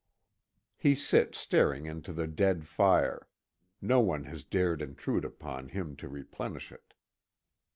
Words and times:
He 0.77 0.95
sits 0.95 1.37
staring 1.37 1.85
into 1.85 2.11
the 2.11 2.25
dead 2.25 2.65
fire 2.65 3.27
no 3.83 3.99
one 3.99 4.23
has 4.23 4.43
dared 4.43 4.81
intrude 4.81 5.23
upon 5.23 5.69
him 5.69 5.95
to 5.97 6.09
replenish 6.09 6.71
it. 6.71 6.95